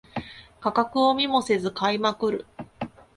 [0.61, 2.45] 価格を見もせず買いまくる